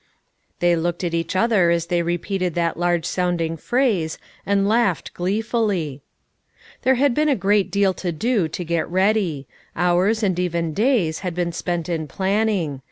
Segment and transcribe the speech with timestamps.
[0.61, 6.01] "They looked at each other as they repeated that large sounding phrase, and laughed gleefully.
[6.81, 9.45] There had been a great deal to do to get ready.
[9.75, 12.79] Hours and even days had been spent in planning.